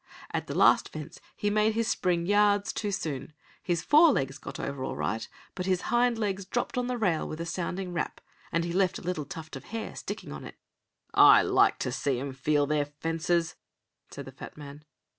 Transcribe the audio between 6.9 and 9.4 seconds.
rail with a sounding rap, and he left a little